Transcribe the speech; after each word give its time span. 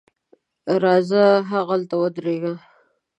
راځه 0.83 1.23
هغلته 1.51 1.95
ودرېږه. 2.01 2.53